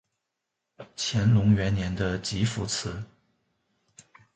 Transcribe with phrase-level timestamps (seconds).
[0.97, 3.03] 乾隆元年的集福祠。